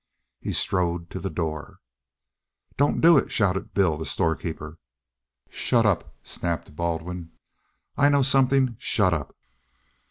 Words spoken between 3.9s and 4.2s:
the